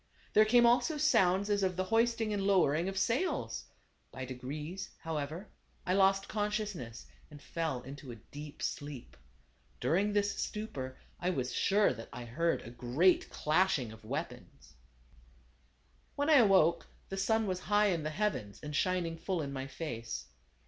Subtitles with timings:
[0.33, 3.65] There came also sounds as of the hoisting and lowering of sails.
[4.11, 5.47] By degrees, how ever,
[5.85, 9.15] I lost consciousness, and fell into a deep sleep.
[9.79, 14.73] During this stupor I was sure that I heard a great clashing of weapons.
[16.15, 16.15] 114 THE GAB AVAN.
[16.15, 19.67] When I awoke, the sun was high in the heavens, and shining full in my
[19.67, 20.25] face.